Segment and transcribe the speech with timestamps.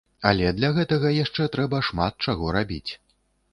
[0.29, 2.91] Але для гэтага яшчэ трэба шмат чаго рабіць.